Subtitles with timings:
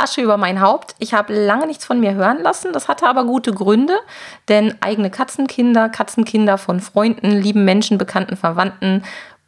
[0.00, 0.94] Asche über mein Haupt.
[0.98, 2.72] Ich habe lange nichts von mir hören lassen.
[2.72, 3.98] Das hatte aber gute Gründe,
[4.48, 9.02] denn eigene Katzenkinder, Katzenkinder von Freunden, lieben Menschen, Bekannten, Verwandten,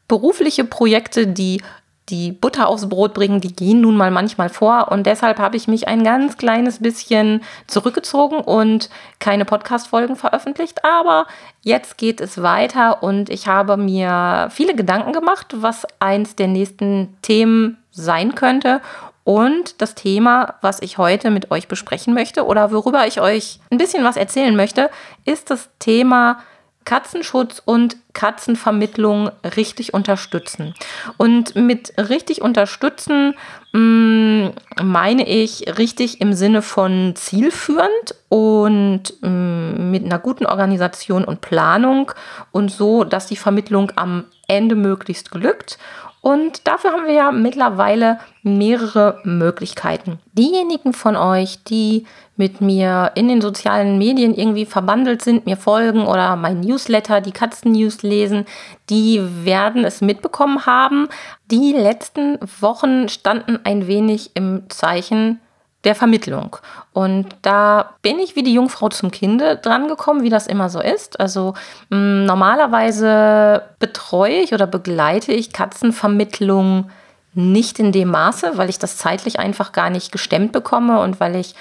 [0.09, 1.62] berufliche Projekte, die
[2.09, 4.88] die Butter aufs Brot bringen, die gehen nun mal manchmal vor.
[4.91, 10.84] Und deshalb habe ich mich ein ganz kleines bisschen zurückgezogen und keine Podcast-Folgen veröffentlicht.
[10.84, 11.27] Aber
[11.62, 17.16] jetzt geht es weiter und ich habe mir viele Gedanken gemacht, was eins der nächsten
[17.23, 18.80] Themen sein könnte.
[19.24, 23.78] Und das Thema, was ich heute mit euch besprechen möchte oder worüber ich euch ein
[23.78, 24.90] bisschen was erzählen möchte,
[25.24, 26.38] ist das Thema
[26.84, 30.74] Katzenschutz und Katzenvermittlung richtig unterstützen.
[31.16, 33.34] Und mit richtig unterstützen
[33.73, 34.48] mm,
[34.82, 42.10] meine ich richtig im Sinne von zielführend und mm, mit einer guten Organisation und Planung
[42.50, 45.78] und so, dass die Vermittlung am Ende möglichst glückt
[46.23, 50.20] und dafür haben wir ja mittlerweile mehrere Möglichkeiten.
[50.32, 52.06] Diejenigen von euch, die
[52.37, 57.32] mit mir in den sozialen Medien irgendwie verbandelt sind, mir folgen oder mein Newsletter, die
[57.32, 58.46] Katzen-News lesen,
[58.88, 61.09] die werden es mitbekommen haben.
[61.50, 65.41] Die letzten Wochen standen ein wenig im Zeichen
[65.84, 66.56] der Vermittlung.
[66.93, 71.19] Und da bin ich wie die Jungfrau zum Kinde drangekommen, wie das immer so ist.
[71.19, 71.55] Also
[71.91, 76.91] mh, mm, normalerweise betreue ich oder begleite ich Katzenvermittlung
[77.34, 81.37] nicht in dem Maße, weil ich das zeitlich einfach gar nicht gestemmt bekomme und weil
[81.37, 81.55] ich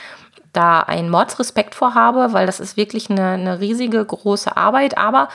[0.54, 4.98] da einen Mordsrespekt vorhabe, weil das ist wirklich eine, eine riesige, große Arbeit.
[4.98, 5.30] Aber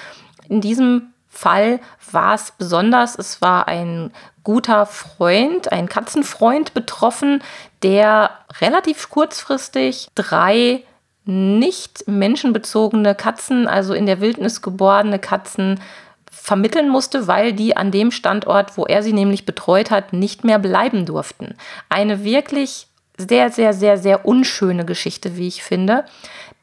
[0.48, 3.18] in diesem Fall war es besonders.
[3.18, 4.12] Es war ein
[4.44, 7.42] guter Freund, ein Katzenfreund betroffen,
[7.86, 8.30] der
[8.60, 10.82] relativ kurzfristig drei
[11.24, 15.80] nicht menschenbezogene Katzen, also in der Wildnis geborene Katzen,
[16.28, 20.58] vermitteln musste, weil die an dem Standort, wo er sie nämlich betreut hat, nicht mehr
[20.58, 21.54] bleiben durften.
[21.88, 26.04] Eine wirklich sehr, sehr, sehr, sehr unschöne Geschichte, wie ich finde.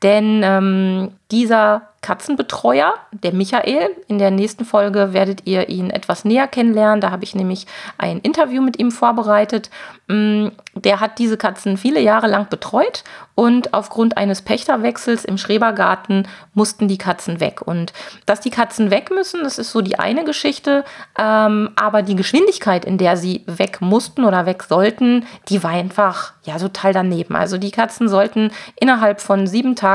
[0.04, 3.90] Denn ähm, dieser Katzenbetreuer, der Michael.
[4.08, 7.02] In der nächsten Folge werdet ihr ihn etwas näher kennenlernen.
[7.02, 7.66] Da habe ich nämlich
[7.98, 9.72] ein Interview mit ihm vorbereitet.
[10.08, 13.06] Mm, der hat diese Katzen viele Jahre lang betreut
[13.36, 17.62] und aufgrund eines Pächterwechsels im Schrebergarten mussten die Katzen weg.
[17.62, 17.94] Und
[18.26, 20.84] dass die Katzen weg müssen, das ist so die eine Geschichte.
[21.18, 26.34] Ähm, aber die Geschwindigkeit, in der sie weg mussten oder weg sollten, die war einfach
[26.44, 27.36] ja total daneben.
[27.36, 29.93] Also die Katzen sollten innerhalb von sieben Tagen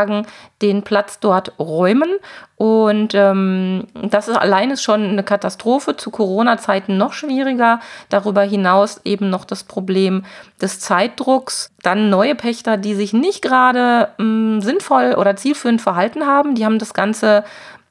[0.62, 2.10] den Platz dort räumen.
[2.56, 5.96] Und ähm, das ist allein ist schon eine Katastrophe.
[5.96, 7.80] Zu Corona-Zeiten noch schwieriger.
[8.08, 10.24] Darüber hinaus eben noch das Problem
[10.60, 11.72] des Zeitdrucks.
[11.82, 16.54] Dann neue Pächter, die sich nicht gerade ähm, sinnvoll oder zielführend verhalten haben.
[16.54, 17.44] Die haben das Ganze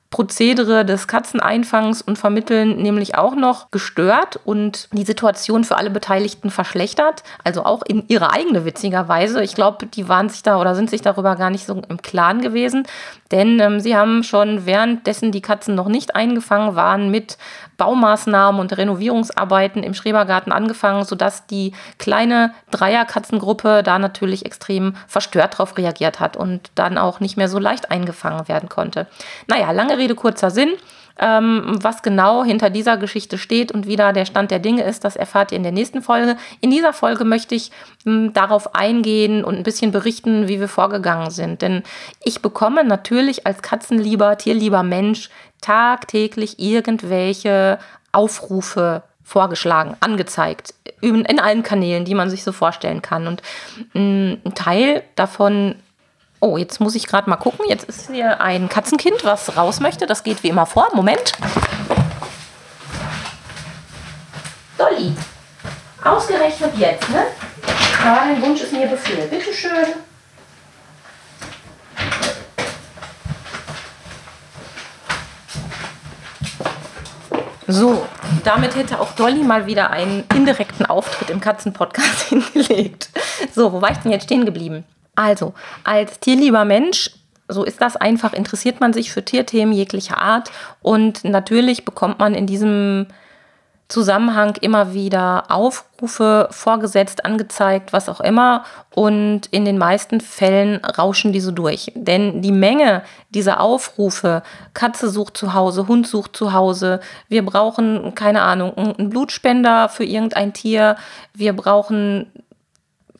[0.09, 6.50] Prozedere des Katzeneinfangs und Vermitteln nämlich auch noch gestört und die Situation für alle Beteiligten
[6.50, 7.23] verschlechtert.
[7.44, 9.44] Also auch in ihre eigene witziger Weise.
[9.44, 12.41] Ich glaube, die waren sich da oder sind sich darüber gar nicht so im Klaren
[12.41, 12.88] gewesen,
[13.31, 17.38] denn ähm, sie haben schon währenddessen die Katzen noch nicht eingefangen waren mit
[17.78, 25.78] Baumaßnahmen und Renovierungsarbeiten im Schrebergarten angefangen, sodass die kleine Dreierkatzengruppe da natürlich extrem verstört darauf
[25.78, 29.07] reagiert hat und dann auch nicht mehr so leicht eingefangen werden konnte.
[29.47, 30.74] Naja, lange Rede, kurzer Sinn.
[31.19, 35.03] Ähm, was genau hinter dieser Geschichte steht und wie da der Stand der Dinge ist,
[35.03, 36.38] das erfahrt ihr in der nächsten Folge.
[36.62, 37.72] In dieser Folge möchte ich
[38.06, 41.63] mh, hm, darauf eingehen und ein bisschen berichten, wie wir vorgegangen sind.
[41.63, 41.81] Denn
[42.24, 47.79] ich bekomme natürlich als katzenlieber, tierlieber Mensch tagtäglich irgendwelche
[48.12, 53.28] Aufrufe vorgeschlagen, angezeigt, in allen Kanälen, die man sich so vorstellen kann.
[53.28, 53.41] Und
[53.93, 55.76] mm, ein Teil davon,
[56.39, 60.05] oh, jetzt muss ich gerade mal gucken, jetzt ist hier ein Katzenkind, was raus möchte,
[60.05, 61.34] das geht wie immer vor, Moment.
[64.78, 65.13] Dolly,
[66.03, 67.25] ausgerechnet jetzt, ne?
[68.03, 69.95] Ja, dein Wunsch ist mir Befehl, bitteschön.
[77.69, 78.07] So,
[78.45, 83.09] damit hätte auch Dolly mal wieder einen indirekten Auftritt im Katzenpodcast hingelegt.
[83.53, 84.85] So, wo war ich denn jetzt stehen geblieben?
[85.17, 87.09] Also, als tierlieber Mensch,
[87.47, 90.52] so ist das einfach, interessiert man sich für Tierthemen jeglicher Art
[90.84, 93.08] und natürlich bekommt man in diesem
[93.87, 98.66] Zusammenhang immer wieder Aufrufe vorgesetzt, angezeigt, was auch immer.
[98.93, 101.93] Und in den meisten Fällen rauschen diese durch.
[101.96, 104.43] Denn die Menge dieser Aufrufe,
[104.73, 106.99] Katze sucht zu Hause, Hund sucht zu Hause,
[107.29, 110.97] wir brauchen, keine Ahnung, einen Blutspender für irgendein Tier,
[111.34, 112.29] wir brauchen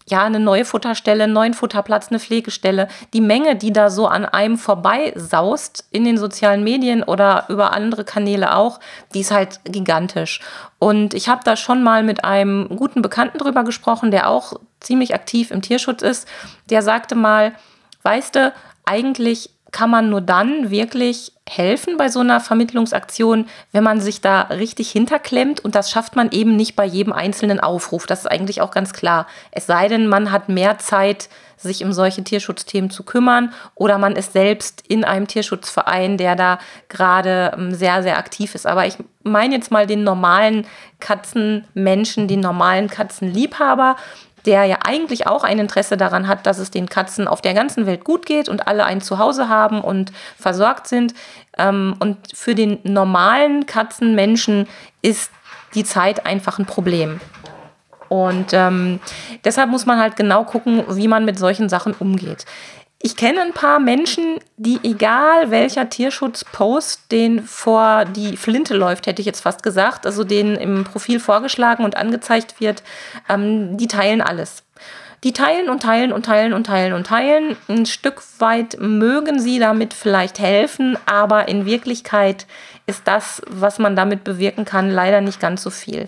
[0.10, 2.88] ja, eine neue Futterstelle, einen neuen Futterplatz, eine Pflegestelle.
[3.14, 7.74] Die Menge, die da so an einem vorbei saust in den sozialen Medien oder über
[7.74, 8.80] andere Kanäle auch,
[9.14, 10.40] die ist halt gigantisch.
[10.80, 15.14] Und ich habe da schon mal mit einem guten Bekannten drüber gesprochen, der auch ziemlich
[15.14, 16.28] aktiv im Tierschutz ist.
[16.70, 17.54] Der sagte mal,
[18.04, 18.54] weißt du,
[18.86, 24.42] eigentlich kann man nur dann wirklich helfen bei so einer Vermittlungsaktion, wenn man sich da
[24.42, 25.64] richtig hinterklemmt.
[25.64, 28.06] Und das schafft man eben nicht bei jedem einzelnen Aufruf.
[28.06, 29.28] Das ist eigentlich auch ganz klar.
[29.52, 34.16] Es sei denn, man hat mehr Zeit, sich um solche Tierschutzthemen zu kümmern oder man
[34.16, 38.68] ist selbst in einem Tierschutzverein, der da gerade ähm, sehr, sehr aktiv ist.
[38.68, 40.68] Aber ich meine jetzt mal den normalen
[41.00, 43.96] Katzenmenschen, den normalen Katzenliebhaber,
[44.48, 47.86] der ja eigentlich auch ein Interesse daran hat, dass es den Katzen auf der ganzen
[47.86, 51.14] Welt gut geht und alle ein Zuhause haben und versorgt sind.
[51.58, 54.68] Ähm, und für den normalen Katzenmenschen
[55.02, 55.32] ist
[55.76, 57.20] die Zeit einfach ein Problem.
[58.10, 59.02] Und ähm,
[59.44, 62.46] deshalb muss man halt genau gucken, wie man mit solchen Sachen umgeht.
[63.00, 69.22] Ich kenne ein paar Menschen, die egal welcher Tierschutzpost den vor die Flinte läuft, hätte
[69.22, 72.82] ich jetzt fast gesagt, also den im Profil vorgeschlagen und angezeigt wird,
[73.30, 74.64] ähm, die teilen alles.
[75.24, 77.56] Die teilen und teilen und teilen und teilen und teilen.
[77.68, 82.48] Ein Stück weit mögen sie damit vielleicht helfen, aber in Wirklichkeit
[82.88, 86.08] ist das, was man damit bewirken kann, leider nicht ganz so viel.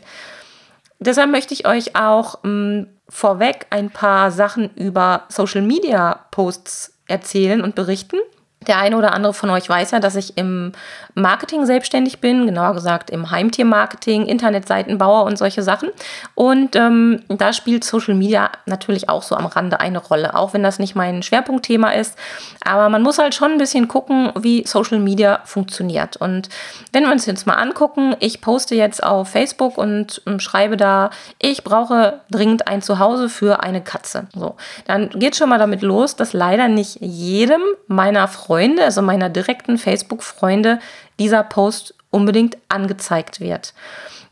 [1.00, 7.62] Deshalb möchte ich euch auch ähm, vorweg ein paar Sachen über Social Media Posts erzählen
[7.62, 8.18] und berichten.
[8.68, 10.74] Der eine oder andere von euch weiß ja, dass ich im
[11.16, 15.90] Marketing selbstständig bin, genauer gesagt im Heimtiermarketing, Internetseitenbauer und solche Sachen.
[16.36, 20.62] Und ähm, da spielt Social Media natürlich auch so am Rande eine Rolle, auch wenn
[20.62, 22.18] das nicht mein Schwerpunktthema ist.
[22.66, 26.18] Aber man muss halt schon ein bisschen gucken, wie Social Media funktioniert.
[26.18, 26.50] Und
[26.92, 31.12] wenn wir uns jetzt mal angucken, ich poste jetzt auf Facebook und ähm, schreibe da,
[31.40, 34.28] ich brauche dringend ein Zuhause für eine Katze.
[34.36, 39.04] So, dann geht schon mal damit los, dass leider nicht jedem meiner Freunde Freunde, also
[39.04, 40.80] meiner direkten Facebook-Freunde,
[41.20, 43.76] dieser Post unbedingt angezeigt wird.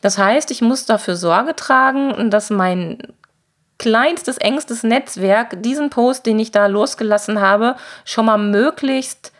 [0.01, 2.97] Das heißt, ich muss dafür Sorge tragen, dass mein
[3.77, 7.75] kleinstes, engstes Netzwerk diesen Post, den ich da losgelassen habe,
[8.05, 9.33] schon mal möglichst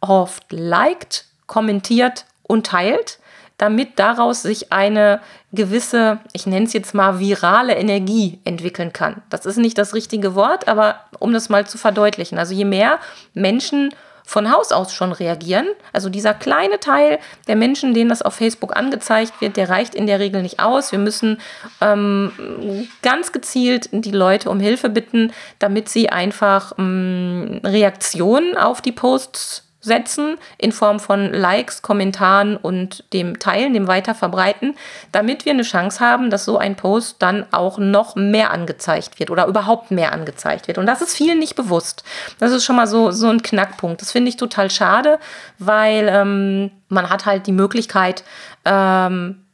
[0.00, 3.18] oft liked, kommentiert und teilt,
[3.58, 5.20] damit daraus sich eine
[5.52, 9.20] gewisse, ich nenne es jetzt mal virale Energie entwickeln kann.
[9.28, 12.38] Das ist nicht das richtige Wort, aber um das mal zu verdeutlichen.
[12.38, 12.98] Also je mehr
[13.34, 13.94] Menschen
[14.32, 15.66] von Haus aus schon reagieren.
[15.92, 17.18] Also dieser kleine Teil
[17.48, 20.90] der Menschen, denen das auf Facebook angezeigt wird, der reicht in der Regel nicht aus.
[20.90, 21.38] Wir müssen
[21.82, 28.92] ähm, ganz gezielt die Leute um Hilfe bitten, damit sie einfach ähm, Reaktionen auf die
[28.92, 34.76] Posts setzen in Form von Likes, Kommentaren und dem Teilen, dem Weiterverbreiten,
[35.10, 39.30] damit wir eine Chance haben, dass so ein Post dann auch noch mehr angezeigt wird
[39.30, 40.78] oder überhaupt mehr angezeigt wird.
[40.78, 42.04] Und das ist vielen nicht bewusst.
[42.38, 44.00] Das ist schon mal so, so ein Knackpunkt.
[44.00, 45.18] Das finde ich total schade,
[45.58, 48.22] weil ähm, man hat halt die Möglichkeit,
[48.64, 49.44] ähm,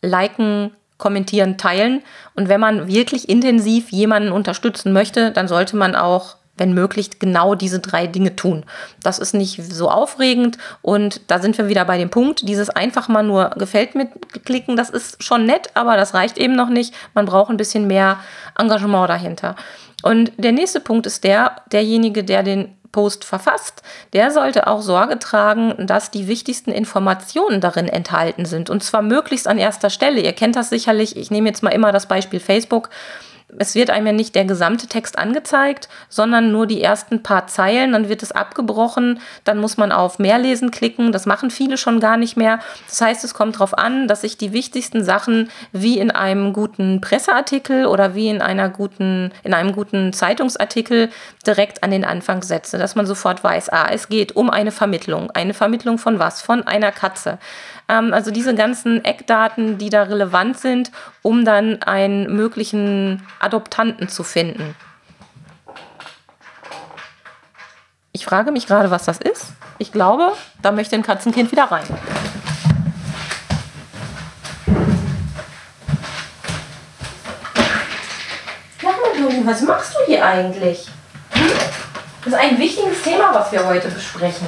[0.00, 2.02] liken, kommentieren, teilen.
[2.34, 7.54] Und wenn man wirklich intensiv jemanden unterstützen möchte, dann sollte man auch wenn möglich, genau
[7.54, 8.64] diese drei Dinge tun.
[9.02, 13.08] Das ist nicht so aufregend und da sind wir wieder bei dem Punkt, dieses einfach
[13.08, 14.08] mal nur gefällt mir
[14.44, 16.94] klicken, das ist schon nett, aber das reicht eben noch nicht.
[17.14, 18.18] Man braucht ein bisschen mehr
[18.58, 19.56] Engagement dahinter.
[20.02, 23.82] Und der nächste Punkt ist der, derjenige, der den Post verfasst,
[24.12, 28.70] der sollte auch Sorge tragen, dass die wichtigsten Informationen darin enthalten sind.
[28.70, 30.20] Und zwar möglichst an erster Stelle.
[30.20, 31.16] Ihr kennt das sicherlich.
[31.16, 32.90] Ich nehme jetzt mal immer das Beispiel Facebook
[33.58, 37.92] es wird einem ja nicht der gesamte Text angezeigt, sondern nur die ersten paar Zeilen,
[37.92, 42.16] dann wird es abgebrochen, dann muss man auf Mehrlesen klicken, das machen viele schon gar
[42.16, 42.58] nicht mehr.
[42.88, 47.00] Das heißt, es kommt darauf an, dass ich die wichtigsten Sachen wie in einem guten
[47.00, 51.10] Presseartikel oder wie in einer guten, in einem guten Zeitungsartikel
[51.46, 55.30] direkt an den Anfang setze, dass man sofort weiß, ah, es geht um eine Vermittlung.
[55.30, 56.42] Eine Vermittlung von was?
[56.42, 57.38] Von einer Katze.
[57.88, 60.90] Ähm, also diese ganzen Eckdaten, die da relevant sind,
[61.22, 64.74] um dann einen möglichen Adoptanten zu finden.
[68.12, 69.52] Ich frage mich gerade, was das ist.
[69.78, 71.86] Ich glaube, da möchte ein Katzenkind wieder rein.
[79.44, 80.88] Was machst du hier eigentlich?
[81.32, 81.52] Hm?
[82.24, 84.46] Das ist ein wichtiges Thema, was wir heute besprechen.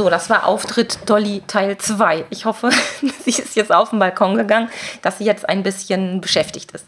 [0.00, 2.24] So, das war Auftritt Dolly Teil 2.
[2.30, 2.70] Ich hoffe,
[3.22, 4.70] sie ist jetzt auf den Balkon gegangen,
[5.02, 6.86] dass sie jetzt ein bisschen beschäftigt ist.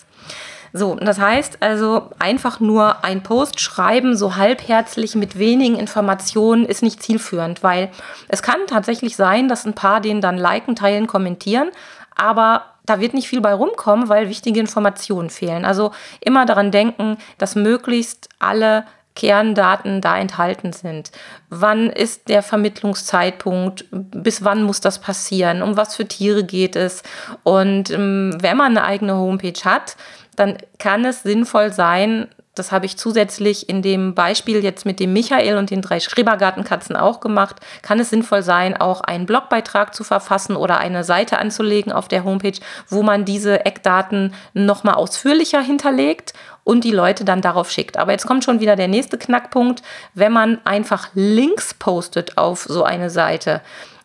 [0.73, 6.83] So, das heißt also einfach nur ein Post schreiben, so halbherzig mit wenigen Informationen, ist
[6.83, 7.91] nicht zielführend, weil
[8.29, 11.71] es kann tatsächlich sein, dass ein paar den dann liken, teilen, kommentieren,
[12.17, 15.67] aber da wird nicht viel bei rumkommen, weil wichtige Informationen fehlen.
[15.67, 21.13] Also immer daran denken, dass möglichst alle Kerndaten da enthalten sind.
[21.51, 23.85] Wann ist der Vermittlungszeitpunkt?
[23.91, 25.63] Bis wann muss das passieren?
[25.63, 27.03] Um was für Tiere geht es?
[27.43, 29.97] Und ähm, wenn man eine eigene Homepage hat,
[30.37, 35.15] dann kann es sinnvoll sein, das habe ich zusätzlich in dem Beispiel jetzt mit dem
[35.15, 37.57] Michael und den drei Schrebergartenkatzen auch gemacht.
[37.81, 42.25] Kann es sinnvoll sein, auch einen Blogbeitrag zu verfassen oder eine Seite anzulegen auf der
[42.25, 47.97] Homepage, wo man diese Eckdaten nochmal ausführlicher hinterlegt und die Leute dann darauf schickt.
[47.97, 49.83] Aber jetzt kommt schon wieder der nächste Knackpunkt,
[50.15, 53.61] wenn man einfach Links postet auf so eine Seite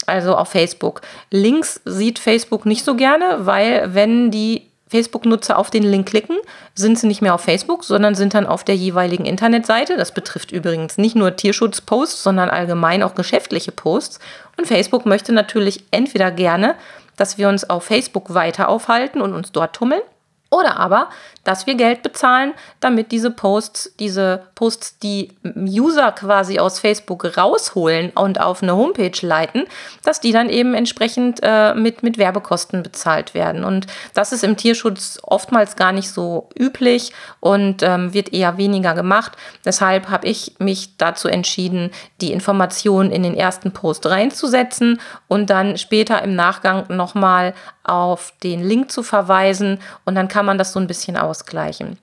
[0.08, 1.02] also auf Facebook.
[1.32, 6.38] Links sieht Facebook nicht so gerne, weil wenn die Facebook-Nutzer auf den Link klicken,
[6.74, 9.98] sind sie nicht mehr auf Facebook, sondern sind dann auf der jeweiligen Internetseite.
[9.98, 14.20] Das betrifft übrigens nicht nur Tierschutz-Posts, sondern allgemein auch geschäftliche Posts.
[14.58, 16.76] Und Facebook möchte natürlich entweder gerne,
[17.18, 20.02] dass wir uns auf Facebook weiter aufhalten und uns dort tummeln,
[20.50, 21.10] oder aber,
[21.44, 28.12] dass wir Geld bezahlen, damit diese Posts, diese Posts, die User quasi aus Facebook rausholen
[28.12, 29.66] und auf eine Homepage leiten,
[30.04, 33.64] dass die dann eben entsprechend äh, mit, mit Werbekosten bezahlt werden.
[33.64, 38.94] Und das ist im Tierschutz oftmals gar nicht so üblich und ähm, wird eher weniger
[38.94, 39.34] gemacht.
[39.66, 45.78] Deshalb habe ich mich dazu entschieden, die Informationen in den ersten Post reinzusetzen und dann
[45.78, 47.54] später im Nachgang nochmal
[47.88, 51.98] auf den Link zu verweisen und dann kann man das so ein bisschen ausgleichen.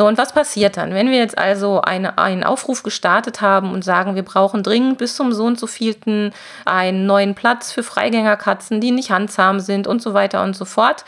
[0.00, 0.94] So, und was passiert dann?
[0.94, 5.16] Wenn wir jetzt also eine, einen Aufruf gestartet haben und sagen, wir brauchen dringend bis
[5.16, 6.32] zum so und so vielten
[6.64, 11.04] einen neuen Platz für Freigängerkatzen, die nicht handzahm sind und so weiter und so fort.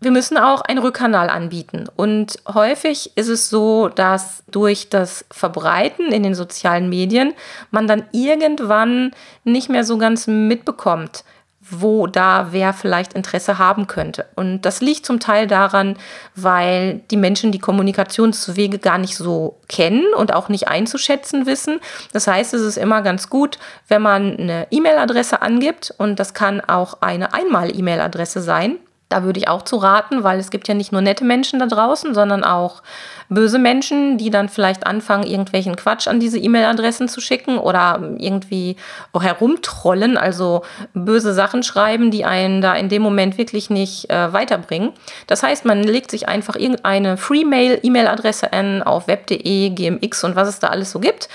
[0.00, 1.86] Wir müssen auch einen Rückkanal anbieten.
[1.96, 7.34] Und häufig ist es so, dass durch das Verbreiten in den sozialen Medien
[7.72, 9.10] man dann irgendwann
[9.42, 11.24] nicht mehr so ganz mitbekommt,
[11.70, 14.26] wo da wer vielleicht Interesse haben könnte.
[14.34, 15.96] Und das liegt zum Teil daran,
[16.34, 21.80] weil die Menschen die Kommunikationswege gar nicht so kennen und auch nicht einzuschätzen wissen.
[22.12, 26.60] Das heißt, es ist immer ganz gut, wenn man eine E-Mail-Adresse angibt und das kann
[26.60, 28.76] auch eine Einmal-E-Mail-Adresse sein.
[29.08, 31.66] Da würde ich auch zu raten, weil es gibt ja nicht nur nette Menschen da
[31.66, 32.82] draußen, sondern auch
[33.30, 38.76] böse Menschen, die dann vielleicht anfangen, irgendwelchen Quatsch an diese E-Mail-Adressen zu schicken oder irgendwie
[39.18, 40.62] herumtrollen, also
[40.92, 44.92] böse Sachen schreiben, die einen da in dem Moment wirklich nicht äh, weiterbringen.
[45.26, 50.58] Das heißt, man legt sich einfach irgendeine Free-Mail-E-Mail-Adresse an auf web.de, GMX und was es
[50.58, 51.28] da alles so gibt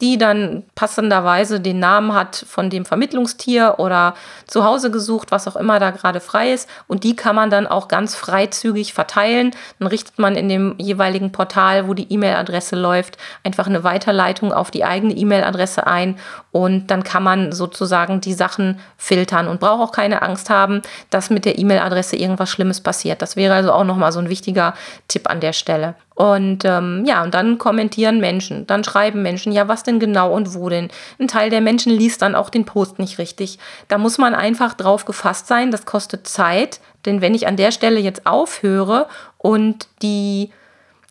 [0.00, 4.14] die dann passenderweise den Namen hat von dem Vermittlungstier oder
[4.46, 6.68] zu Hause gesucht, was auch immer da gerade frei ist.
[6.86, 9.50] Und die kann man dann auch ganz freizügig verteilen.
[9.78, 14.70] Dann richtet man in dem jeweiligen Portal, wo die E-Mail-Adresse läuft, einfach eine Weiterleitung auf
[14.70, 16.16] die eigene E-Mail-Adresse ein.
[16.52, 21.30] Und dann kann man sozusagen die Sachen filtern und braucht auch keine Angst haben, dass
[21.30, 23.20] mit der E-Mail-Adresse irgendwas Schlimmes passiert.
[23.20, 24.74] Das wäre also auch nochmal so ein wichtiger
[25.08, 25.94] Tipp an der Stelle.
[26.18, 30.52] Und ähm, ja, und dann kommentieren Menschen, dann schreiben Menschen, ja, was denn genau und
[30.52, 30.88] wo denn?
[31.20, 33.60] Ein Teil der Menschen liest dann auch den Post nicht richtig.
[33.86, 37.70] Da muss man einfach drauf gefasst sein, das kostet Zeit, denn wenn ich an der
[37.70, 39.06] Stelle jetzt aufhöre
[39.36, 40.50] und die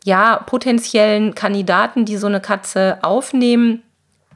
[0.04, 3.84] ja, potenziellen Kandidaten, die so eine Katze aufnehmen,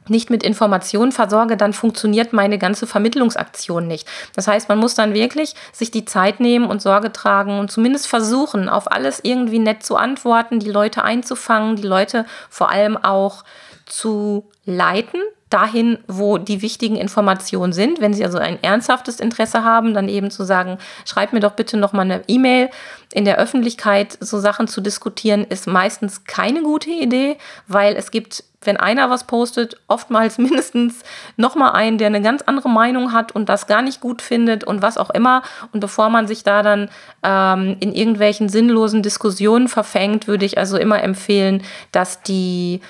[0.08, 4.08] nicht mit Informationen versorge, dann funktioniert meine ganze Vermittlungsaktion nicht.
[4.34, 8.06] Das heißt, man muss dann wirklich sich die Zeit nehmen und Sorge tragen und zumindest
[8.06, 13.44] versuchen, auf alles irgendwie nett zu antworten, die Leute einzufangen, die Leute vor allem auch
[13.86, 15.20] zu leiten,
[15.52, 18.00] dahin, wo die wichtigen Informationen sind.
[18.00, 21.76] Wenn Sie also ein ernsthaftes Interesse haben, dann eben zu sagen, schreib mir doch bitte
[21.76, 22.70] noch mal eine E-Mail.
[23.12, 28.44] In der Öffentlichkeit so Sachen zu diskutieren, ist meistens keine gute Idee, weil es gibt,
[28.66, 31.02] wenn einer was postet, oftmals mindestens
[31.36, 34.64] noch mal einen, der eine ganz andere Meinung hat und das gar nicht gut findet
[34.64, 35.42] und was auch immer.
[35.72, 36.88] Und bevor man sich da dann
[37.22, 42.80] ähm, in irgendwelchen sinnlosen Diskussionen verfängt, würde ich also immer empfehlen, dass die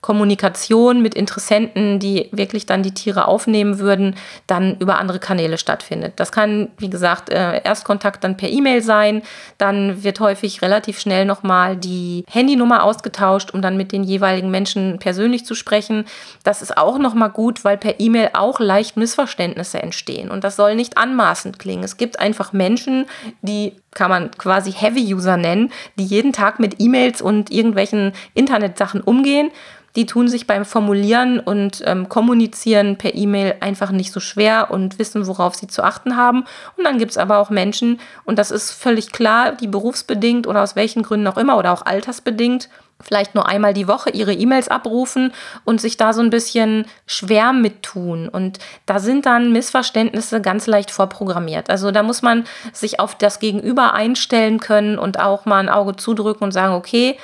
[0.00, 4.16] Kommunikation mit Interessenten, die wirklich dann die Tiere aufnehmen würden,
[4.46, 6.14] dann über andere Kanäle stattfindet.
[6.16, 9.22] Das kann, wie gesagt, äh, Erstkontakt dann per E-Mail sein.
[9.58, 14.98] Dann wird häufig relativ schnell nochmal die Handynummer ausgetauscht, um dann mit den jeweiligen Menschen
[14.98, 16.04] persönlich zu sprechen.
[16.44, 20.30] Das ist auch nochmal gut, weil per E-Mail auch leicht Missverständnisse entstehen.
[20.30, 21.84] Und das soll nicht anmaßend klingen.
[21.84, 23.06] Es gibt einfach Menschen,
[23.42, 29.50] die kann man quasi Heavy-User nennen, die jeden Tag mit E-Mails und irgendwelchen Internetsachen umgehen
[29.96, 34.98] die tun sich beim Formulieren und ähm, Kommunizieren per E-Mail einfach nicht so schwer und
[34.98, 36.44] wissen, worauf sie zu achten haben.
[36.76, 40.62] Und dann gibt es aber auch Menschen, und das ist völlig klar, die berufsbedingt oder
[40.62, 42.68] aus welchen Gründen auch immer oder auch altersbedingt
[43.00, 45.32] vielleicht nur einmal die Woche ihre E-Mails abrufen
[45.64, 48.28] und sich da so ein bisschen schwer mit tun.
[48.28, 51.70] Und da sind dann Missverständnisse ganz leicht vorprogrammiert.
[51.70, 55.96] Also da muss man sich auf das Gegenüber einstellen können und auch mal ein Auge
[55.96, 57.16] zudrücken und sagen, okay,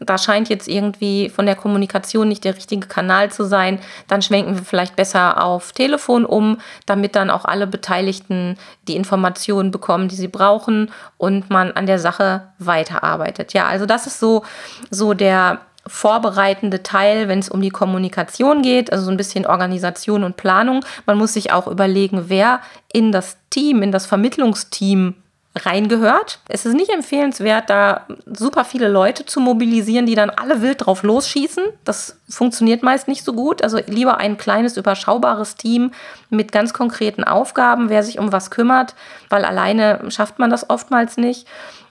[0.00, 4.56] da scheint jetzt irgendwie von der Kommunikation nicht der richtige Kanal zu sein, dann schwenken
[4.56, 10.14] wir vielleicht besser auf Telefon um, damit dann auch alle Beteiligten die Informationen bekommen, die
[10.14, 13.54] sie brauchen und man an der Sache weiterarbeitet.
[13.54, 14.44] Ja, also das ist so,
[14.90, 20.24] so der vorbereitende Teil, wenn es um die Kommunikation geht, also so ein bisschen Organisation
[20.24, 20.84] und Planung.
[21.06, 22.60] Man muss sich auch überlegen, wer
[22.92, 25.14] in das Team, in das Vermittlungsteam
[25.56, 26.40] reingehört.
[26.48, 31.02] Es ist nicht empfehlenswert, da super viele Leute zu mobilisieren, die dann alle wild drauf
[31.02, 31.64] losschießen.
[31.84, 33.62] Das funktioniert meist nicht so gut.
[33.62, 35.92] Also lieber ein kleines, überschaubares Team
[36.30, 38.94] mit ganz konkreten Aufgaben, wer sich um was kümmert,
[39.30, 41.46] weil alleine schafft man das oftmals nicht.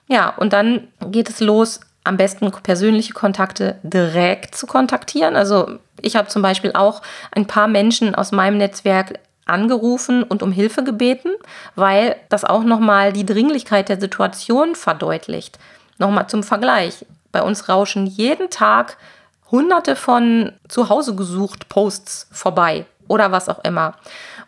[0.08, 5.34] Ja, und dann geht es los, am besten persönliche Kontakte direkt zu kontaktieren.
[5.34, 10.52] Also ich habe zum Beispiel auch ein paar Menschen aus meinem Netzwerk angerufen und um
[10.52, 11.30] Hilfe gebeten,
[11.74, 15.58] weil das auch nochmal die Dringlichkeit der Situation verdeutlicht.
[15.98, 17.06] Nochmal zum Vergleich.
[17.32, 18.98] Bei uns rauschen jeden Tag
[19.50, 23.94] hunderte von zu Hause gesucht Posts vorbei oder was auch immer.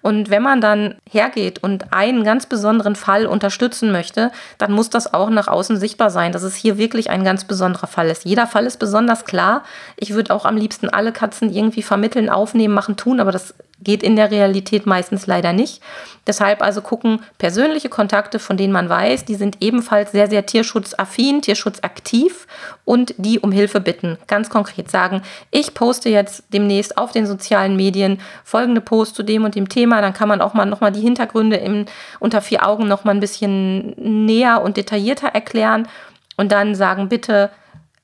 [0.00, 5.12] Und wenn man dann hergeht und einen ganz besonderen Fall unterstützen möchte, dann muss das
[5.12, 8.24] auch nach außen sichtbar sein, dass es hier wirklich ein ganz besonderer Fall ist.
[8.24, 9.64] Jeder Fall ist besonders klar.
[9.96, 14.02] Ich würde auch am liebsten alle Katzen irgendwie vermitteln, aufnehmen, machen, tun, aber das Geht
[14.02, 15.80] in der Realität meistens leider nicht.
[16.26, 21.42] Deshalb also gucken, persönliche Kontakte, von denen man weiß, die sind ebenfalls sehr, sehr tierschutzaffin,
[21.42, 22.46] tierschutzaktiv
[22.84, 24.18] und die um Hilfe bitten.
[24.26, 29.44] Ganz konkret sagen, ich poste jetzt demnächst auf den sozialen Medien folgende Post zu dem
[29.44, 30.00] und dem Thema.
[30.00, 31.86] Dann kann man auch mal nochmal die Hintergründe im,
[32.18, 33.94] unter vier Augen nochmal ein bisschen
[34.26, 35.88] näher und detaillierter erklären
[36.36, 37.50] und dann sagen, bitte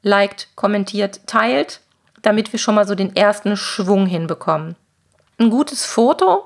[0.02, 1.80] liked, kommentiert, teilt,
[2.22, 4.76] damit wir schon mal so den ersten Schwung hinbekommen.
[5.38, 6.44] Ein gutes Foto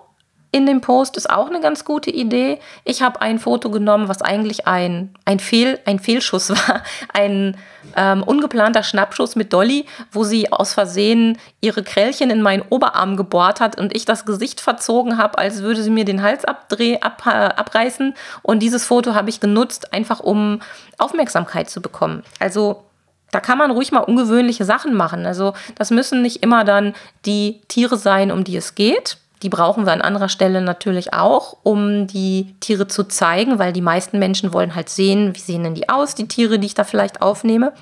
[0.50, 2.58] in dem Post ist auch eine ganz gute Idee.
[2.84, 6.82] Ich habe ein Foto genommen, was eigentlich ein, ein, Fehl, ein Fehlschuss war.
[7.12, 7.56] Ein
[7.96, 13.60] ähm, ungeplanter Schnappschuss mit Dolly, wo sie aus Versehen ihre Krällchen in meinen Oberarm gebohrt
[13.60, 17.24] hat und ich das Gesicht verzogen habe, als würde sie mir den Hals abdreh, ab,
[17.26, 18.14] äh, abreißen.
[18.42, 20.60] Und dieses Foto habe ich genutzt, einfach um
[20.96, 22.22] Aufmerksamkeit zu bekommen.
[22.40, 22.87] Also
[23.30, 25.26] da kann man ruhig mal ungewöhnliche Sachen machen.
[25.26, 26.94] Also das müssen nicht immer dann
[27.26, 29.18] die Tiere sein, um die es geht.
[29.42, 33.82] Die brauchen wir an anderer Stelle natürlich auch, um die Tiere zu zeigen, weil die
[33.82, 36.84] meisten Menschen wollen halt sehen, wie sehen denn die aus, die Tiere, die ich da
[36.84, 37.72] vielleicht aufnehme.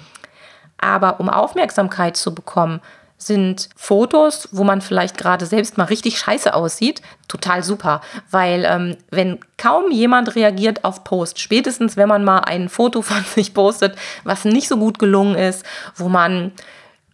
[0.78, 2.80] Aber um Aufmerksamkeit zu bekommen,
[3.18, 8.00] sind Fotos, wo man vielleicht gerade selbst mal richtig scheiße aussieht, total super.
[8.30, 13.24] Weil ähm, wenn kaum jemand reagiert auf Post, spätestens wenn man mal ein Foto von
[13.34, 16.52] sich postet, was nicht so gut gelungen ist, wo man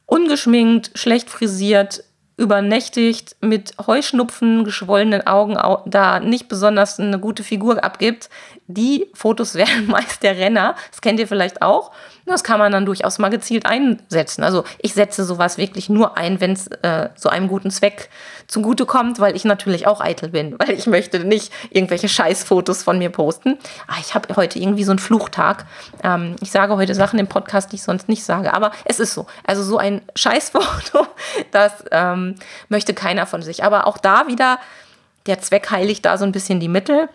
[0.06, 2.04] ungeschminkt, schlecht frisiert,
[2.36, 8.28] übernächtigt, mit Heuschnupfen, geschwollenen Augen da nicht besonders eine gute Figur abgibt,
[8.66, 10.74] die Fotos werden meist der Renner.
[10.90, 11.92] Das kennt ihr vielleicht auch.
[12.26, 14.44] Das kann man dann durchaus mal gezielt einsetzen.
[14.44, 18.10] Also ich setze sowas wirklich nur ein, wenn es äh, so einem guten Zweck
[18.46, 23.10] zugutekommt, weil ich natürlich auch eitel bin, weil ich möchte nicht irgendwelche Scheißfotos von mir
[23.10, 23.58] posten.
[23.88, 25.66] Ah, ich habe heute irgendwie so einen Fluchtag.
[26.02, 29.14] Ähm, ich sage heute Sachen im Podcast, die ich sonst nicht sage, aber es ist
[29.14, 29.26] so.
[29.44, 31.06] Also so ein Scheißfoto,
[31.50, 32.36] das ähm,
[32.68, 33.64] möchte keiner von sich.
[33.64, 34.58] Aber auch da wieder,
[35.26, 37.08] der Zweck heiligt da so ein bisschen die Mittel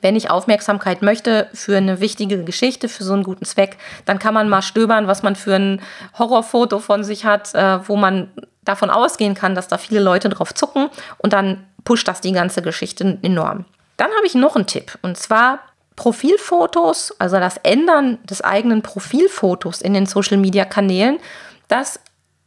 [0.00, 4.34] wenn ich Aufmerksamkeit möchte für eine wichtige Geschichte, für so einen guten Zweck, dann kann
[4.34, 5.82] man mal stöbern, was man für ein
[6.18, 8.30] Horrorfoto von sich hat, äh, wo man
[8.64, 12.62] davon ausgehen kann, dass da viele Leute drauf zucken und dann pusht das die ganze
[12.62, 13.64] Geschichte enorm.
[13.96, 15.60] Dann habe ich noch einen Tipp und zwar
[15.96, 21.18] Profilfotos, also das Ändern des eigenen Profilfotos in den Social-Media-Kanälen.
[21.68, 22.00] Das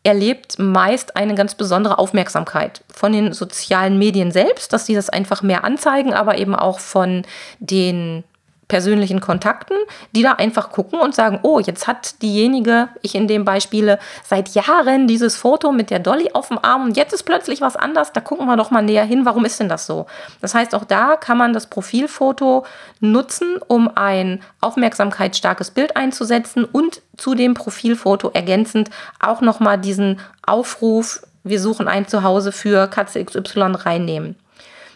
[0.04, 5.42] erlebt meist eine ganz besondere Aufmerksamkeit von den sozialen Medien selbst, dass sie das einfach
[5.42, 7.24] mehr anzeigen, aber eben auch von
[7.60, 8.24] den
[8.68, 9.78] persönlichen Kontakten,
[10.16, 14.50] die da einfach gucken und sagen, oh, jetzt hat diejenige, ich in dem Beispiele, seit
[14.50, 18.14] Jahren dieses Foto mit der Dolly auf dem Arm und jetzt ist plötzlich was anders,
[18.14, 20.06] da gucken wir doch mal näher hin, warum ist denn das so?
[20.42, 22.66] Das heißt, auch da kann man das Profilfoto
[23.00, 31.22] nutzen, um ein aufmerksamkeitsstarkes Bild einzusetzen und zu dem Profilfoto ergänzend auch nochmal diesen Aufruf,
[31.44, 34.38] wir suchen ein Zuhause für Katze XY reinnehmen.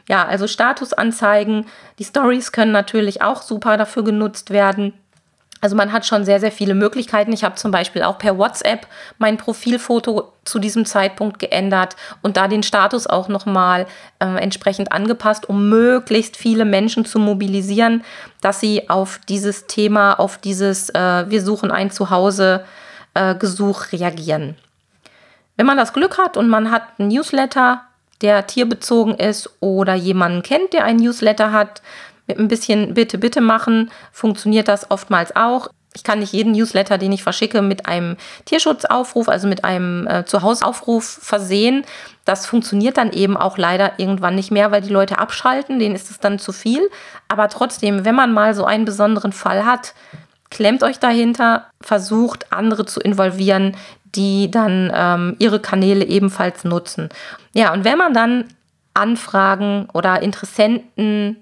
[0.08, 1.66] Ja, also Statusanzeigen.
[2.00, 4.94] Die Stories können natürlich auch super dafür genutzt werden.
[5.60, 7.34] Also man hat schon sehr, sehr viele Möglichkeiten.
[7.34, 8.86] Ich habe zum Beispiel auch per WhatsApp
[9.18, 13.88] mein Profilfoto zu diesem Zeitpunkt geändert und da den Status auch nochmal
[14.20, 18.04] äh, entsprechend angepasst, um möglichst viele Menschen zu mobilisieren,
[18.42, 22.64] dass sie auf dieses Thema, auf dieses äh, Wir suchen ein Zuhause
[23.16, 24.56] äh, Gesuch reagieren.
[25.56, 27.82] Wenn man das Glück hat und man hat einen Newsletter,
[28.22, 31.82] der tierbezogen ist oder jemanden kennt, der einen Newsletter hat,
[32.28, 35.70] mit ein bisschen Bitte, Bitte machen funktioniert das oftmals auch.
[35.96, 40.26] Ich kann nicht jeden Newsletter, den ich verschicke, mit einem Tierschutzaufruf, also mit einem äh,
[40.26, 41.86] Zuhausaufruf versehen.
[42.26, 46.12] Das funktioniert dann eben auch leider irgendwann nicht mehr, weil die Leute abschalten, denen ist
[46.12, 46.88] es dann zu viel.
[47.30, 49.96] Aber trotzdem, wenn man mal so einen besonderen Fall hat,
[50.52, 53.76] klemmt euch dahinter, versucht andere zu involvieren,
[54.18, 57.10] die dann ähm, ihre Kanäle ebenfalls nutzen.
[57.54, 58.46] Ja, und wenn man dann
[58.94, 61.38] Anfragen oder Interessenten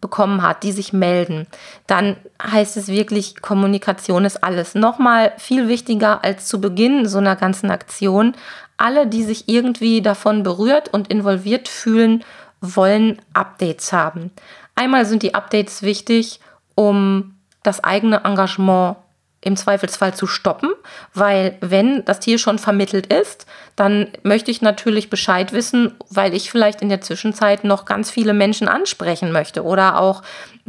[0.00, 1.46] bekommen hat, die sich melden,
[1.86, 4.74] dann heißt es wirklich, Kommunikation ist alles.
[4.74, 8.34] Nochmal viel wichtiger als zu Beginn so einer ganzen Aktion.
[8.76, 12.24] Alle, die sich irgendwie davon berührt und involviert fühlen,
[12.60, 14.30] wollen Updates haben.
[14.74, 16.40] Einmal sind die Updates wichtig,
[16.74, 18.96] um das eigene Engagement
[19.42, 20.70] im Zweifelsfall zu stoppen,
[21.14, 26.50] weil wenn das Tier schon vermittelt ist, dann möchte ich natürlich Bescheid wissen, weil ich
[26.50, 30.22] vielleicht in der Zwischenzeit noch ganz viele Menschen ansprechen möchte oder auch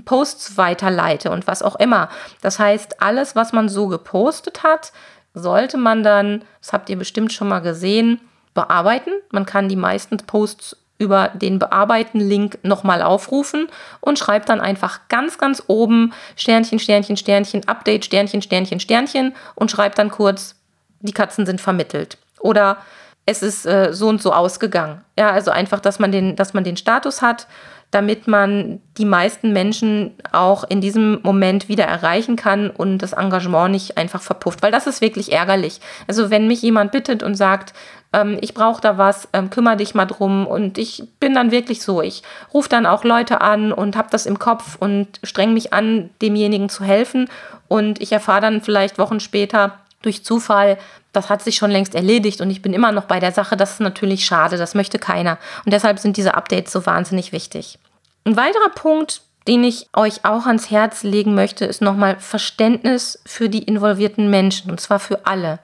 [0.06, 2.10] Posts weiterleite und was auch immer.
[2.42, 4.94] Das heißt, alles, was man so gepostet hat,
[5.34, 8.22] sollte man dann, das habt ihr bestimmt schon mal gesehen,
[8.54, 9.12] bearbeiten.
[9.32, 13.68] Man kann die meisten Posts über den Bearbeiten-Link nochmal aufrufen
[14.00, 19.72] und schreibt dann einfach ganz, ganz oben Sternchen, Sternchen, Sternchen, Update, Sternchen, Sternchen, Sternchen und
[19.72, 20.56] schreibt dann kurz,
[21.00, 22.20] die Katzen sind vermittelt.
[22.40, 22.78] Oder
[23.26, 25.02] es ist äh, so und so ausgegangen.
[25.18, 27.48] Ja, also einfach, dass man den, dass man den Status hat,
[27.90, 33.72] damit man die meisten Menschen auch in diesem Moment wieder erreichen kann und das Engagement
[33.72, 35.82] nicht einfach verpufft, weil das ist wirklich ärgerlich.
[36.08, 37.74] Also wenn mich jemand bittet und sagt,
[38.14, 40.46] ähm, ich brauche da was, ähm, kümmere dich mal drum.
[40.48, 44.26] Und ich bin dann wirklich so, ich rufe dann auch Leute an und habe das
[44.26, 47.30] im Kopf und streng mich an, demjenigen zu helfen.
[47.68, 50.78] Und ich erfahre dann vielleicht Wochen später durch Zufall,
[51.14, 53.74] das hat sich schon längst erledigt und ich bin immer noch bei der Sache, das
[53.74, 55.38] ist natürlich schade, das möchte keiner.
[55.66, 57.78] Und deshalb sind diese Updates so wahnsinnig wichtig.
[58.24, 63.50] Ein weiterer Punkt, den ich euch auch ans Herz legen möchte, ist nochmal Verständnis für
[63.50, 65.60] die involvierten Menschen, und zwar für alle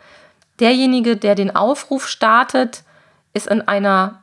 [0.60, 2.84] derjenige, der den Aufruf startet,
[3.34, 4.22] ist in einer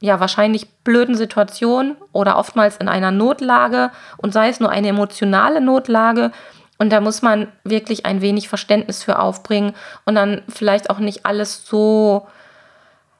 [0.00, 5.60] ja wahrscheinlich blöden Situation oder oftmals in einer Notlage und sei es nur eine emotionale
[5.60, 6.32] Notlage.
[6.78, 11.24] Und da muss man wirklich ein wenig Verständnis für aufbringen und dann vielleicht auch nicht
[11.24, 12.26] alles so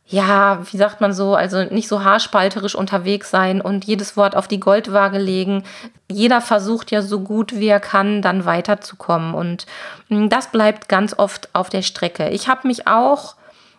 [0.06, 4.48] ja, wie sagt man so, also nicht so haarspalterisch unterwegs sein und jedes Wort auf
[4.48, 5.64] die Goldwaage legen.
[6.10, 9.34] Jeder versucht ja so gut wie er kann, dann weiterzukommen.
[9.34, 9.66] Und
[10.08, 12.28] hm, das bleibt ganz oft auf der Strecke.
[12.30, 13.36] Ich habe mich auch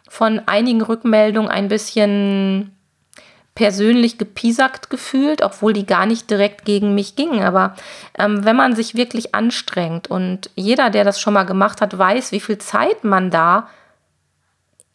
[0.09, 2.71] von einigen Rückmeldungen ein bisschen
[3.55, 7.43] persönlich gepiesackt gefühlt, obwohl die gar nicht direkt gegen mich gingen.
[7.43, 7.75] Aber
[8.17, 12.31] ähm, wenn man sich wirklich anstrengt und jeder, der das schon mal gemacht hat, weiß,
[12.31, 13.67] wie viel Zeit man da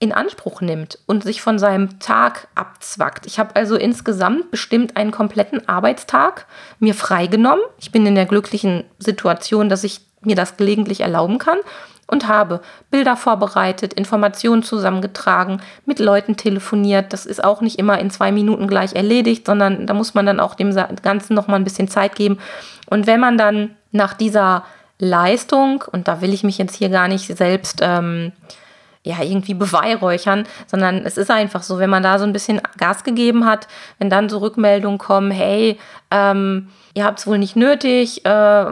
[0.01, 3.27] in Anspruch nimmt und sich von seinem Tag abzwackt.
[3.27, 6.47] Ich habe also insgesamt bestimmt einen kompletten Arbeitstag
[6.79, 7.65] mir freigenommen.
[7.79, 11.59] Ich bin in der glücklichen Situation, dass ich mir das gelegentlich erlauben kann
[12.07, 17.13] und habe Bilder vorbereitet, Informationen zusammengetragen, mit Leuten telefoniert.
[17.13, 20.41] Das ist auch nicht immer in zwei Minuten gleich erledigt, sondern da muss man dann
[20.41, 22.39] auch dem Ganzen noch mal ein bisschen Zeit geben.
[22.87, 24.65] Und wenn man dann nach dieser
[24.99, 28.33] Leistung, und da will ich mich jetzt hier gar nicht selbst ähm,
[29.09, 33.05] ja, irgendwie beweihräuchern, sondern es ist einfach so, wenn man da so ein bisschen Gas
[33.05, 33.66] gegeben hat,
[33.99, 35.79] wenn dann so Rückmeldungen kommen, hey,
[36.11, 38.66] ähm, ihr habt es wohl nicht nötig, äh,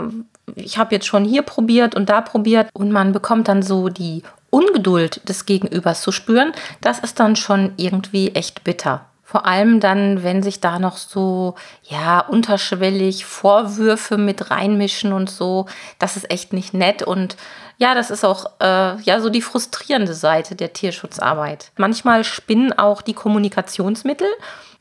[0.55, 4.23] ich habe jetzt schon hier probiert und da probiert und man bekommt dann so die
[4.51, 9.07] Ungeduld des Gegenübers zu spüren, das ist dann schon irgendwie echt bitter.
[9.23, 15.67] Vor allem dann, wenn sich da noch so, ja, unterschwellig Vorwürfe mit reinmischen und so.
[15.99, 17.03] Das ist echt nicht nett.
[17.03, 17.37] Und
[17.79, 21.73] ja, das ist auch, äh, ja, so die frustrierende Seite der Tierschutzarbeit.
[21.77, 24.29] Manchmal spinnen auch die Kommunikationsmittel.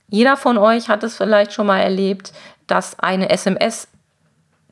[0.07, 2.31] Jeder von euch hat es vielleicht schon mal erlebt,
[2.67, 3.87] dass eine SMS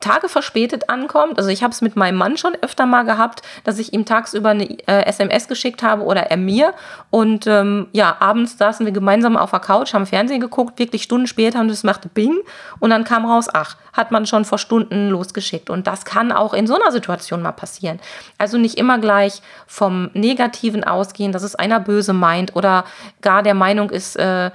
[0.04, 1.38] Tage verspätet ankommt.
[1.38, 4.50] Also ich habe es mit meinem Mann schon öfter mal gehabt, dass ich ihm tagsüber
[4.50, 6.74] eine äh, SMS geschickt habe oder er mir.
[7.10, 11.26] Und ähm, ja, abends saßen wir gemeinsam auf der Couch, haben Fernsehen geguckt, wirklich Stunden
[11.26, 12.36] später und es machte Bing.
[12.80, 15.70] Und dann kam raus, ach, hat man schon vor Stunden losgeschickt.
[15.70, 17.98] Und das kann auch in so einer Situation mal passieren.
[18.36, 22.84] Also nicht immer gleich vom Negativen ausgehen, dass es einer böse meint oder
[23.22, 24.50] gar der Meinung ist, äh,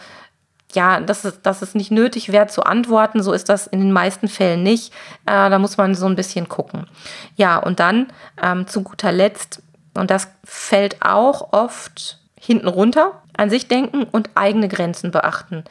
[0.74, 3.24] ja, dass es, dass es nicht nötig wäre zu antworten.
[3.24, 4.94] So ist das in den meisten Fällen nicht.
[5.26, 6.88] Äh, da muss man so ein bisschen gucken.
[7.36, 8.08] Ja, und dann
[8.42, 9.62] ähm, zu guter Letzt,
[9.96, 15.64] und das fällt auch oft hinten runter, an sich denken und eigene Grenzen beachten.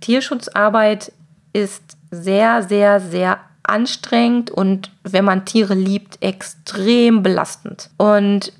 [0.00, 1.12] Tierschutzarbeit
[1.52, 7.90] ist sehr, sehr, sehr anstrengend und wenn man Tiere liebt, extrem belastend.
[7.96, 8.52] Und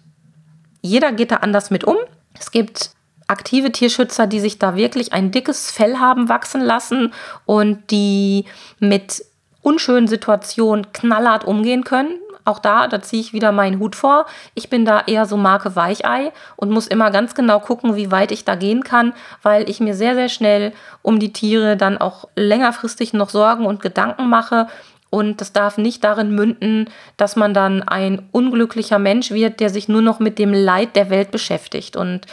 [0.81, 1.97] jeder geht da anders mit um.
[2.39, 2.96] Es gibt
[3.29, 7.13] aktive Tierschützer, die sich da wirklich ein dickes Fell haben wachsen lassen
[7.45, 8.45] und die
[8.79, 9.25] mit
[9.63, 12.19] unschönen Situationen knallhart umgehen können.
[12.45, 14.27] Auch da, da ziehe ich wieder meinen Hut vor.
[14.55, 18.31] Ich bin da eher so Marke Weichei und muss immer ganz genau gucken, wie weit
[18.31, 19.13] ich da gehen kann,
[19.43, 23.83] weil ich mir sehr, sehr schnell um die Tiere dann auch längerfristig noch Sorgen und
[23.83, 24.69] Gedanken mache
[25.17, 29.89] und das darf nicht darin münden, dass man dann ein unglücklicher Mensch wird, der sich
[29.89, 31.97] nur noch mit dem Leid der Welt beschäftigt.
[31.97, 32.27] Und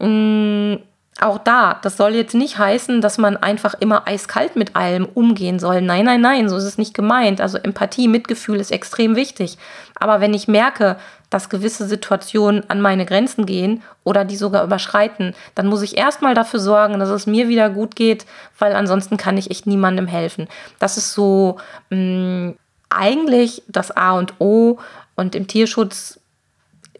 [0.00, 0.78] mh, mm,
[1.20, 5.60] auch da, das soll jetzt nicht heißen, dass man einfach immer eiskalt mit allem umgehen
[5.60, 5.80] soll.
[5.80, 7.40] Nein, nein, nein, so ist es nicht gemeint.
[7.40, 9.56] Also Empathie, Mitgefühl ist extrem wichtig.
[9.94, 10.96] Aber wenn ich merke,
[11.34, 16.32] dass gewisse Situationen an meine Grenzen gehen oder die sogar überschreiten, dann muss ich erstmal
[16.32, 18.24] dafür sorgen, dass es mir wieder gut geht,
[18.60, 20.46] weil ansonsten kann ich echt niemandem helfen.
[20.78, 21.56] Das ist so
[21.90, 22.56] mh, mm,
[22.88, 24.78] eigentlich das A und O
[25.16, 26.20] und im Tierschutz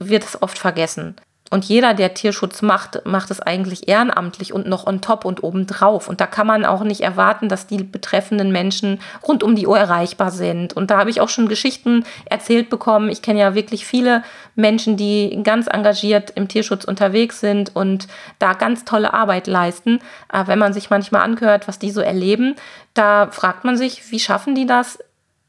[0.01, 1.15] wird es oft vergessen.
[1.51, 6.09] Und jeder, der Tierschutz macht, macht es eigentlich ehrenamtlich und noch on top und obendrauf.
[6.09, 9.79] Und da kann man auch nicht erwarten, dass die betreffenden Menschen rund um die Uhr
[9.79, 10.73] erreichbar sind.
[10.73, 13.11] Und da habe ich auch schon Geschichten erzählt bekommen.
[13.11, 14.25] Ich kenne ja wirklich viele
[14.57, 20.01] Menschen, die ganz engagiert im Tierschutz unterwegs sind und da ganz tolle Arbeit leisten.
[20.29, 22.57] Aber wenn man sich manchmal anhört, was die so erleben,
[22.95, 24.99] da fragt man sich, wie schaffen die das,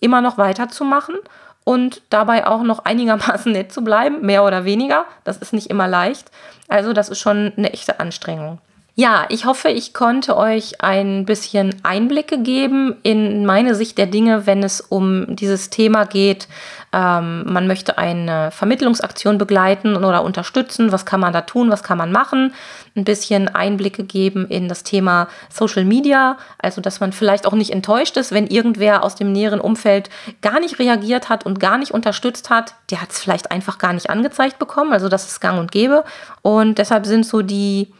[0.02, 1.16] immer noch weiterzumachen?
[1.66, 5.04] Und dabei auch noch einigermaßen nett zu bleiben, mehr oder weniger.
[5.26, 6.32] Das ist nicht immer leicht.
[6.70, 8.60] Also das ist schon eine echte Anstrengung.
[8.98, 14.46] Ja, ich hoffe, ich konnte euch ein bisschen Einblicke geben in meine Sicht der Dinge,
[14.48, 16.48] wenn es um dieses Thema geht.
[16.94, 20.94] Ähm, man möchte eine Vermittlungsaktion begleiten oder unterstützen.
[20.94, 21.72] Was kann man da tun?
[21.72, 22.54] Was kann man machen?
[22.96, 26.38] Ein bisschen Einblicke geben in das Thema Social Media.
[26.58, 30.10] Also, dass man vielleicht auch nicht enttäuscht ist, wenn irgendwer aus dem näheren Umfeld
[30.42, 32.76] gar nicht reagiert hat und gar nicht unterstützt hat.
[32.92, 34.94] Der hat es vielleicht einfach gar nicht angezeigt bekommen.
[34.94, 36.06] Also, das ist gang und gäbe.
[36.44, 37.92] Und deshalb sind so die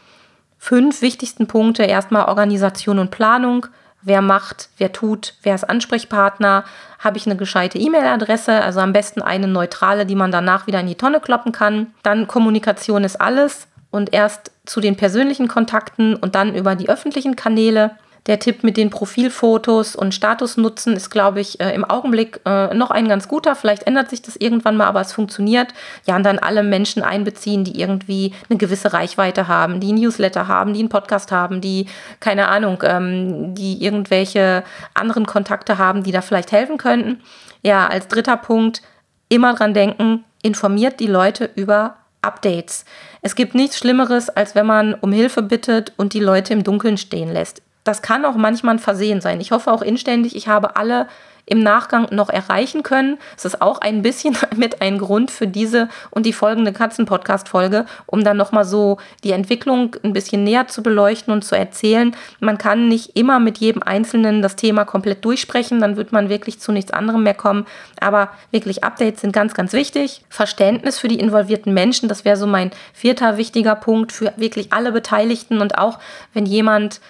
[0.58, 3.66] fünf wichtigsten Punkte erstmal Organisation und Planung.
[4.02, 6.64] Wer macht, wer tut, wer ist Ansprechpartner?
[6.98, 8.62] Habe ich eine gescheite E-Mail-Adresse?
[8.62, 11.88] Also am besten eine neutrale, die man danach wieder in die Tonne kloppen kann.
[12.02, 17.36] Dann Kommunikation ist alles und erst zu den persönlichen Kontakten und dann über die öffentlichen
[17.36, 17.92] Kanäle.
[18.26, 22.90] Der Tipp mit den Profilfotos und Statusnutzen ist, glaube ich, äh, im Augenblick äh, noch
[22.90, 23.54] ein ganz guter.
[23.54, 25.72] Vielleicht ändert sich das irgendwann mal, aber es funktioniert.
[26.06, 30.72] Ja, und dann alle Menschen einbeziehen, die irgendwie eine gewisse Reichweite haben, die Newsletter haben,
[30.72, 31.86] die einen Podcast haben, die,
[32.18, 37.20] keine Ahnung, ähm, die irgendwelche anderen Kontakte haben, die da vielleicht helfen könnten.
[37.62, 38.82] Ja, als dritter Punkt,
[39.28, 42.84] immer dran denken, informiert die Leute über Updates.
[43.22, 46.98] Es gibt nichts Schlimmeres, als wenn man um Hilfe bittet und die Leute im Dunkeln
[46.98, 49.40] stehen lässt das kann auch manchmal ein Versehen sein.
[49.40, 51.06] Ich hoffe auch inständig, ich habe alle
[51.46, 53.18] im Nachgang noch erreichen können.
[53.36, 58.24] Es ist auch ein bisschen mit ein Grund für diese und die folgende Katzen-Podcast-Folge, um
[58.24, 62.14] dann nochmal so die Entwicklung ein bisschen näher zu beleuchten und zu erzählen.
[62.40, 66.58] Man kann nicht immer mit jedem Einzelnen das Thema komplett durchsprechen, dann wird man wirklich
[66.58, 67.64] zu nichts anderem mehr kommen.
[68.00, 70.24] Aber wirklich Updates sind ganz, ganz wichtig.
[70.28, 74.90] Verständnis für die involvierten Menschen, das wäre so mein vierter wichtiger Punkt für wirklich alle
[74.90, 76.00] Beteiligten und auch
[76.32, 77.00] wenn jemand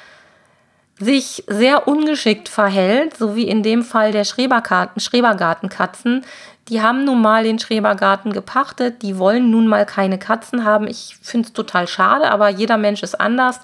[0.99, 6.25] sich sehr ungeschickt verhält, so wie in dem Fall der Schrebergartenkatzen.
[6.69, 10.87] Die haben nun mal den Schrebergarten gepachtet, die wollen nun mal keine Katzen haben.
[10.87, 13.61] Ich finde es total schade, aber jeder Mensch ist anders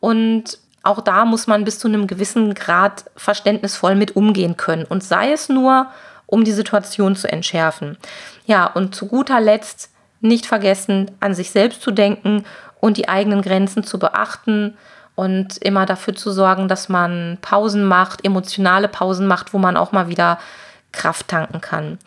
[0.00, 5.04] und auch da muss man bis zu einem gewissen Grad verständnisvoll mit umgehen können und
[5.04, 5.86] sei es nur,
[6.26, 7.98] um die Situation zu entschärfen.
[8.46, 9.90] Ja, und zu guter Letzt
[10.20, 12.44] nicht vergessen, an sich selbst zu denken
[12.80, 14.76] und die eigenen Grenzen zu beachten
[15.20, 19.92] und immer dafür zu sorgen, dass man Pausen macht, emotionale Pausen macht, wo man auch
[19.92, 20.38] mal wieder
[20.92, 21.98] Kraft tanken kann.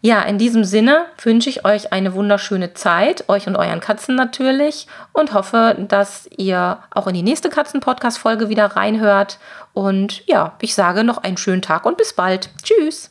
[0.00, 4.86] Ja, in diesem Sinne wünsche ich euch eine wunderschöne Zeit, euch und euren Katzen natürlich,
[5.12, 9.38] und hoffe, dass ihr auch in die nächste Katzen-Podcast-Folge wieder reinhört.
[9.74, 12.48] Und ja, ich sage noch einen schönen Tag und bis bald.
[12.62, 13.10] Tschüss.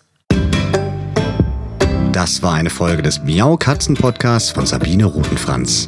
[2.12, 5.88] Das war eine Folge des Miau Katzen Podcasts von Sabine Rutenfranz.